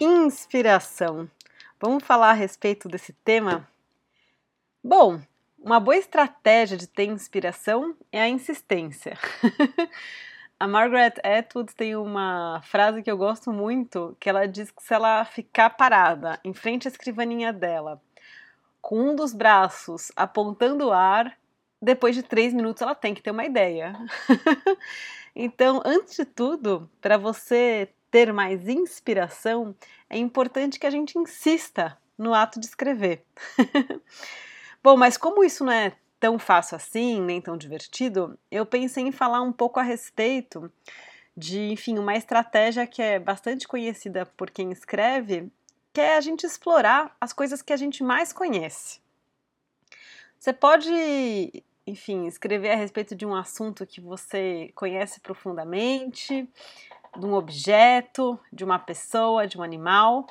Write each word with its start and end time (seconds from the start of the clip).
Inspiração. 0.00 1.28
Vamos 1.80 2.04
falar 2.04 2.30
a 2.30 2.34
respeito 2.34 2.88
desse 2.88 3.12
tema? 3.12 3.68
Bom, 4.82 5.20
uma 5.58 5.80
boa 5.80 5.96
estratégia 5.96 6.76
de 6.76 6.86
ter 6.86 7.06
inspiração 7.06 7.96
é 8.12 8.20
a 8.20 8.28
insistência. 8.28 9.18
a 10.58 10.68
Margaret 10.68 11.14
Atwood 11.24 11.74
tem 11.74 11.96
uma 11.96 12.60
frase 12.62 13.02
que 13.02 13.10
eu 13.10 13.16
gosto 13.16 13.52
muito, 13.52 14.16
que 14.20 14.28
ela 14.28 14.46
diz 14.46 14.70
que 14.70 14.80
se 14.84 14.94
ela 14.94 15.24
ficar 15.24 15.70
parada 15.70 16.38
em 16.44 16.54
frente 16.54 16.86
à 16.86 16.90
escrivaninha 16.90 17.52
dela, 17.52 18.00
com 18.80 19.00
um 19.00 19.16
dos 19.16 19.34
braços 19.34 20.12
apontando 20.14 20.86
o 20.86 20.92
ar, 20.92 21.36
depois 21.82 22.14
de 22.14 22.22
três 22.22 22.54
minutos 22.54 22.82
ela 22.82 22.94
tem 22.94 23.14
que 23.14 23.22
ter 23.22 23.32
uma 23.32 23.44
ideia. 23.44 23.98
então, 25.34 25.82
antes 25.84 26.14
de 26.14 26.24
tudo, 26.24 26.88
para 27.00 27.16
você 27.16 27.88
ter 28.10 28.32
mais 28.32 28.68
inspiração, 28.68 29.74
é 30.08 30.16
importante 30.18 30.78
que 30.78 30.86
a 30.86 30.90
gente 30.90 31.18
insista 31.18 31.96
no 32.16 32.34
ato 32.34 32.58
de 32.58 32.66
escrever. 32.66 33.24
Bom, 34.82 34.96
mas 34.96 35.16
como 35.16 35.44
isso 35.44 35.64
não 35.64 35.72
é 35.72 35.96
tão 36.18 36.38
fácil 36.38 36.76
assim, 36.76 37.20
nem 37.20 37.40
tão 37.40 37.56
divertido, 37.56 38.38
eu 38.50 38.66
pensei 38.66 39.04
em 39.04 39.12
falar 39.12 39.40
um 39.40 39.52
pouco 39.52 39.78
a 39.78 39.82
respeito 39.82 40.70
de, 41.36 41.70
enfim, 41.70 41.98
uma 41.98 42.16
estratégia 42.16 42.86
que 42.86 43.00
é 43.00 43.18
bastante 43.18 43.68
conhecida 43.68 44.26
por 44.26 44.50
quem 44.50 44.72
escreve, 44.72 45.50
que 45.92 46.00
é 46.00 46.16
a 46.16 46.20
gente 46.20 46.44
explorar 46.44 47.16
as 47.20 47.32
coisas 47.32 47.62
que 47.62 47.72
a 47.72 47.76
gente 47.76 48.02
mais 48.02 48.32
conhece. 48.32 49.00
Você 50.38 50.52
pode, 50.52 51.62
enfim, 51.86 52.26
escrever 52.26 52.70
a 52.70 52.76
respeito 52.76 53.14
de 53.14 53.24
um 53.24 53.34
assunto 53.34 53.86
que 53.86 54.00
você 54.00 54.72
conhece 54.74 55.20
profundamente, 55.20 56.48
de 57.16 57.26
um 57.26 57.34
objeto, 57.34 58.38
de 58.52 58.64
uma 58.64 58.78
pessoa, 58.78 59.46
de 59.46 59.58
um 59.58 59.62
animal, 59.62 60.26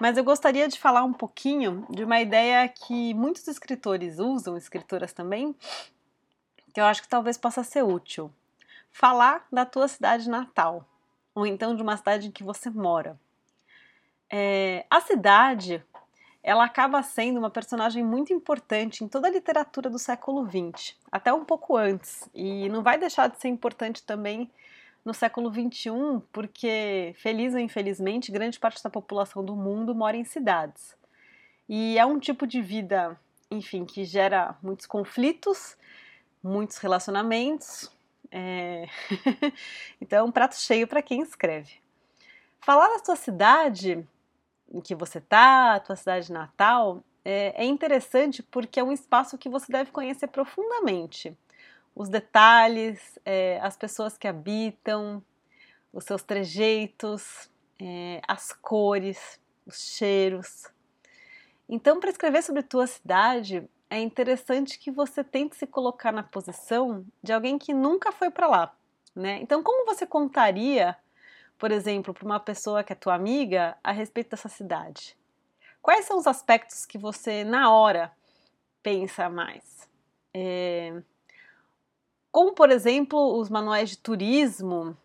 mas 0.00 0.16
eu 0.16 0.24
gostaria 0.24 0.66
de 0.66 0.78
falar 0.78 1.04
um 1.04 1.12
pouquinho 1.12 1.86
de 1.90 2.04
uma 2.04 2.18
ideia 2.18 2.66
que 2.66 3.12
muitos 3.12 3.46
escritores 3.46 4.18
usam, 4.18 4.56
escritoras 4.56 5.12
também, 5.12 5.54
que 6.72 6.80
eu 6.80 6.86
acho 6.86 7.02
que 7.02 7.08
talvez 7.08 7.36
possa 7.36 7.62
ser 7.62 7.84
útil. 7.84 8.32
Falar 8.90 9.46
da 9.52 9.66
tua 9.66 9.86
cidade 9.88 10.28
natal, 10.28 10.86
ou 11.34 11.46
então 11.46 11.76
de 11.76 11.82
uma 11.82 11.98
cidade 11.98 12.28
em 12.28 12.30
que 12.30 12.42
você 12.42 12.70
mora. 12.70 13.20
É, 14.30 14.86
a 14.88 15.02
cidade, 15.02 15.84
ela 16.42 16.64
acaba 16.64 17.02
sendo 17.02 17.38
uma 17.38 17.50
personagem 17.50 18.02
muito 18.02 18.32
importante 18.32 19.04
em 19.04 19.08
toda 19.08 19.28
a 19.28 19.30
literatura 19.30 19.90
do 19.90 19.98
século 19.98 20.48
XX, 20.48 20.96
até 21.12 21.30
um 21.30 21.44
pouco 21.44 21.76
antes, 21.76 22.26
e 22.34 22.70
não 22.70 22.82
vai 22.82 22.96
deixar 22.96 23.28
de 23.28 23.38
ser 23.38 23.48
importante 23.48 24.02
também 24.02 24.50
no 25.04 25.14
século 25.14 25.50
XXI, 25.50 26.22
porque, 26.32 27.14
feliz 27.16 27.54
ou 27.54 27.60
infelizmente, 27.60 28.32
grande 28.32 28.58
parte 28.58 28.82
da 28.82 28.90
população 28.90 29.44
do 29.44 29.56
mundo 29.56 29.94
mora 29.94 30.16
em 30.16 30.24
cidades. 30.24 30.94
E 31.68 31.98
é 31.98 32.04
um 32.04 32.18
tipo 32.18 32.46
de 32.46 32.60
vida, 32.60 33.18
enfim, 33.50 33.84
que 33.84 34.04
gera 34.04 34.56
muitos 34.62 34.86
conflitos, 34.86 35.76
muitos 36.42 36.76
relacionamentos. 36.78 37.90
É... 38.30 38.86
então 40.00 40.18
é 40.18 40.22
um 40.22 40.32
prato 40.32 40.56
cheio 40.56 40.86
para 40.86 41.02
quem 41.02 41.20
escreve. 41.20 41.74
Falar 42.60 42.88
da 42.88 43.04
sua 43.04 43.16
cidade 43.16 44.06
em 44.72 44.80
que 44.80 44.94
você 44.94 45.18
está, 45.18 45.74
a 45.74 45.80
tua 45.80 45.96
cidade 45.96 46.30
natal, 46.30 47.02
é, 47.24 47.64
é 47.64 47.64
interessante 47.64 48.42
porque 48.42 48.78
é 48.78 48.84
um 48.84 48.92
espaço 48.92 49.38
que 49.38 49.48
você 49.48 49.72
deve 49.72 49.90
conhecer 49.90 50.28
profundamente 50.28 51.36
os 52.00 52.08
detalhes, 52.08 53.18
é, 53.26 53.60
as 53.60 53.76
pessoas 53.76 54.16
que 54.16 54.26
habitam, 54.26 55.22
os 55.92 56.02
seus 56.04 56.22
trejeitos, 56.22 57.50
é, 57.78 58.22
as 58.26 58.54
cores, 58.54 59.38
os 59.66 59.78
cheiros. 59.78 60.66
Então, 61.68 62.00
para 62.00 62.08
escrever 62.08 62.42
sobre 62.42 62.62
tua 62.62 62.86
cidade, 62.86 63.68
é 63.90 64.00
interessante 64.00 64.78
que 64.78 64.90
você 64.90 65.22
tente 65.22 65.56
se 65.56 65.66
colocar 65.66 66.10
na 66.10 66.22
posição 66.22 67.04
de 67.22 67.34
alguém 67.34 67.58
que 67.58 67.74
nunca 67.74 68.10
foi 68.10 68.30
para 68.30 68.46
lá, 68.46 68.74
né? 69.14 69.38
Então, 69.42 69.62
como 69.62 69.84
você 69.84 70.06
contaria, 70.06 70.96
por 71.58 71.70
exemplo, 71.70 72.14
para 72.14 72.24
uma 72.24 72.40
pessoa 72.40 72.82
que 72.82 72.94
é 72.94 72.96
tua 72.96 73.14
amiga 73.14 73.76
a 73.84 73.92
respeito 73.92 74.30
dessa 74.30 74.48
cidade? 74.48 75.18
Quais 75.82 76.06
são 76.06 76.16
os 76.16 76.26
aspectos 76.26 76.86
que 76.86 76.96
você 76.96 77.44
na 77.44 77.70
hora 77.70 78.10
pensa 78.82 79.28
mais? 79.28 79.86
É, 80.32 81.02
como, 82.30 82.54
por 82.54 82.70
exemplo, 82.70 83.38
os 83.38 83.48
manuais 83.48 83.90
de 83.90 83.98
turismo 83.98 84.96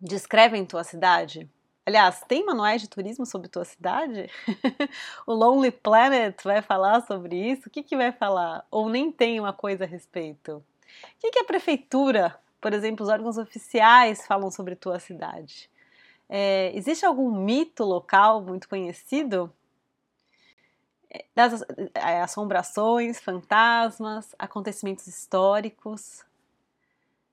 descrevem 0.00 0.64
tua 0.64 0.82
cidade. 0.82 1.48
Aliás, 1.84 2.22
tem 2.26 2.44
manuais 2.44 2.80
de 2.82 2.88
turismo 2.88 3.26
sobre 3.26 3.48
tua 3.48 3.64
cidade? 3.64 4.30
o 5.26 5.32
Lonely 5.32 5.70
Planet 5.70 6.42
vai 6.44 6.62
falar 6.62 7.00
sobre 7.02 7.36
isso? 7.36 7.68
O 7.68 7.70
que, 7.70 7.82
que 7.82 7.96
vai 7.96 8.12
falar? 8.12 8.64
Ou 8.70 8.88
nem 8.88 9.10
tem 9.10 9.40
uma 9.40 9.52
coisa 9.52 9.84
a 9.84 9.86
respeito? 9.86 10.56
O 10.56 11.18
que, 11.18 11.30
que 11.30 11.38
a 11.38 11.44
prefeitura, 11.44 12.38
por 12.60 12.72
exemplo, 12.72 13.04
os 13.04 13.10
órgãos 13.10 13.38
oficiais 13.38 14.26
falam 14.26 14.50
sobre 14.50 14.76
tua 14.76 14.98
cidade? 14.98 15.70
É, 16.28 16.70
existe 16.76 17.04
algum 17.04 17.30
mito 17.30 17.84
local 17.84 18.40
muito 18.40 18.68
conhecido? 18.68 19.52
É, 21.10 21.24
das 21.34 21.64
é, 21.94 22.20
assombrações, 22.20 23.18
fantasmas, 23.18 24.34
acontecimentos 24.38 25.08
históricos. 25.08 26.24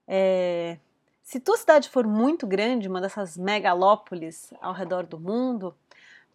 É, 0.07 0.77
se 1.23 1.39
tua 1.39 1.57
cidade 1.57 1.89
for 1.89 2.07
muito 2.07 2.47
grande, 2.47 2.87
uma 2.87 3.01
dessas 3.01 3.37
megalópolis 3.37 4.53
ao 4.61 4.73
redor 4.73 5.05
do 5.05 5.19
mundo, 5.19 5.75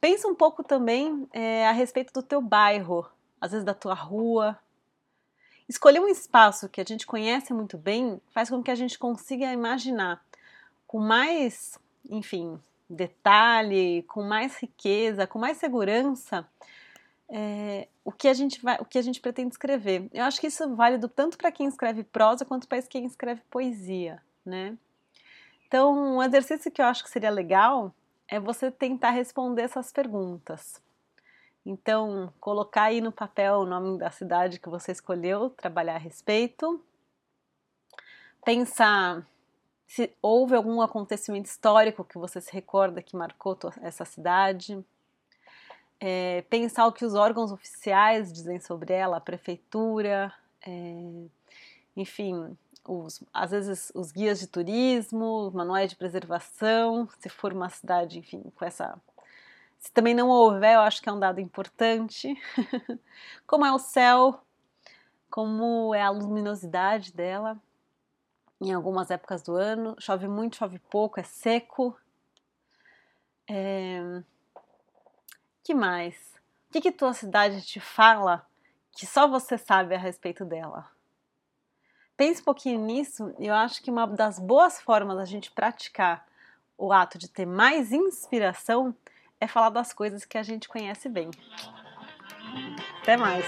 pensa 0.01 0.29
um 0.29 0.35
pouco 0.35 0.63
também 0.63 1.27
é, 1.33 1.67
a 1.67 1.73
respeito 1.73 2.13
do 2.13 2.23
teu 2.23 2.43
bairro, 2.43 3.09
às 3.41 3.53
vezes 3.53 3.65
da 3.65 3.73
tua 3.73 3.95
rua. 3.95 4.59
Escolher 5.69 6.01
um 6.01 6.09
espaço 6.09 6.69
que 6.69 6.81
a 6.81 6.85
gente 6.85 7.07
conhece 7.07 7.55
muito 7.55 7.79
bem 7.79 8.21
faz 8.33 8.51
com 8.51 8.63
que 8.63 8.71
a 8.71 8.75
gente 8.75 8.99
consiga 8.99 9.53
imaginar 9.53 10.23
com 10.87 10.99
mais, 10.99 11.79
enfim, 12.11 12.61
detalhe, 12.91 14.03
com 14.03 14.23
mais 14.23 14.59
riqueza, 14.59 15.27
com 15.27 15.39
mais 15.39 15.57
segurança 15.57 16.47
é, 17.31 17.89
o 18.05 18.11
que 18.11 18.29
a 18.29 18.35
gente 18.35 18.61
vai, 18.63 18.77
o 18.81 18.85
que 18.85 18.99
a 18.99 19.03
gente 19.03 19.21
pretende 19.21 19.53
escrever. 19.53 20.09
Eu 20.13 20.25
acho 20.25 20.41
que 20.41 20.49
isso 20.49 20.63
é 20.63 20.67
válido 20.67 21.09
tanto 21.09 21.39
para 21.39 21.53
quem 21.53 21.67
escreve 21.67 22.03
prosa 22.03 22.45
quanto 22.45 22.67
para 22.67 22.83
quem 22.83 23.05
escreve 23.05 23.41
poesia, 23.51 24.21
né? 24.45 24.77
Então, 25.67 26.17
um 26.17 26.23
exercício 26.23 26.71
que 26.71 26.83
eu 26.83 26.87
acho 26.87 27.03
que 27.03 27.11
seria 27.11 27.31
legal 27.31 27.95
é 28.29 28.39
você 28.41 28.71
tentar 28.71 29.11
responder 29.11 29.63
essas 29.63 29.93
perguntas. 29.93 30.83
Então, 31.65 32.33
colocar 32.41 32.85
aí 32.85 33.01
no 33.01 33.13
papel 33.13 33.61
o 33.61 33.67
nome 33.67 33.99
da 33.99 34.11
cidade 34.11 34.59
que 34.59 34.69
você 34.69 34.93
escolheu 34.93 35.51
trabalhar 35.51 35.95
a 35.95 35.99
respeito. 35.99 36.83
Pensar 38.45 39.25
se 39.87 40.11
houve 40.21 40.57
algum 40.57 40.81
acontecimento 40.81 41.47
histórico 41.47 42.05
que 42.05 42.19
você 42.19 42.41
se 42.41 42.53
recorda 42.53 43.03
que 43.03 43.15
marcou 43.15 43.57
essa 43.83 44.05
cidade 44.05 44.85
é, 46.05 46.43
pensar 46.51 46.85
o 46.89 46.93
que 46.93 47.05
os 47.05 47.15
órgãos 47.15 47.53
oficiais 47.53 48.33
dizem 48.33 48.59
sobre 48.59 48.93
ela, 48.93 49.19
a 49.19 49.21
prefeitura, 49.21 50.35
é, 50.67 51.29
enfim, 51.97 52.59
os, 52.85 53.23
às 53.33 53.53
vezes 53.53 53.93
os 53.95 54.11
guias 54.11 54.41
de 54.41 54.49
turismo, 54.49 55.47
os 55.47 55.55
manuais 55.55 55.91
de 55.91 55.97
preservação, 55.97 57.09
se 57.21 57.29
for 57.29 57.53
uma 57.53 57.69
cidade, 57.69 58.19
enfim, 58.19 58.43
com 58.57 58.65
essa. 58.65 59.01
Se 59.79 59.93
também 59.93 60.13
não 60.13 60.29
houver, 60.29 60.75
eu 60.75 60.81
acho 60.81 61.01
que 61.01 61.09
é 61.09 61.13
um 61.13 61.21
dado 61.21 61.41
importante. 61.41 62.35
como 63.47 63.65
é 63.65 63.73
o 63.73 63.79
céu, 63.79 64.41
como 65.31 65.95
é 65.95 66.03
a 66.03 66.11
luminosidade 66.11 67.13
dela 67.13 67.57
em 68.61 68.73
algumas 68.73 69.09
épocas 69.09 69.41
do 69.41 69.55
ano. 69.55 69.95
Chove 70.01 70.27
muito, 70.27 70.57
chove 70.57 70.81
pouco, 70.81 71.21
é 71.21 71.23
seco. 71.23 71.97
É, 73.49 74.23
que 75.63 75.75
mais? 75.75 76.15
O 76.69 76.73
que, 76.73 76.81
que 76.81 76.93
tua 76.93 77.13
cidade 77.13 77.63
te 77.63 77.81
fala 77.81 78.47
que 78.93 79.07
só 79.07 79.29
você 79.29 79.57
sabe 79.57 79.95
a 79.95 79.99
respeito 79.99 80.45
dela? 80.45 80.91
Pense 82.17 82.41
um 82.41 82.45
pouquinho 82.45 82.81
nisso 82.81 83.35
eu 83.39 83.55
acho 83.55 83.83
que 83.83 83.91
uma 83.91 84.07
das 84.07 84.39
boas 84.39 84.81
formas 84.81 85.17
da 85.17 85.25
gente 85.25 85.51
praticar 85.51 86.27
o 86.77 86.93
ato 86.93 87.19
de 87.19 87.29
ter 87.29 87.47
mais 87.47 87.93
inspiração 87.93 88.95
é 89.41 89.47
falar 89.47 89.71
das 89.71 89.93
coisas 89.93 90.25
que 90.25 90.39
a 90.39 90.43
gente 90.43 90.69
conhece 90.69 91.09
bem. 91.09 91.31
Até 93.01 93.17
mais! 93.17 93.45